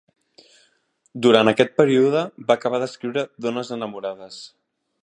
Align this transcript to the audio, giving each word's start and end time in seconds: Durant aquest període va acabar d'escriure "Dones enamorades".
Durant 1.25 1.51
aquest 1.51 1.75
període 1.83 2.25
va 2.49 2.57
acabar 2.59 2.81
d'escriure 2.85 3.27
"Dones 3.49 3.75
enamorades". 3.79 4.43